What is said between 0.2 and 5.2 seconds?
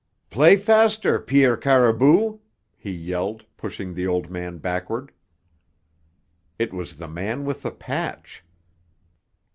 "Play faster, Pierre Caribou!" he yelled, pushing the old man backward.